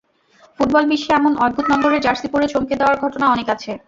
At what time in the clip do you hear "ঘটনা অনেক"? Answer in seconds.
3.03-3.47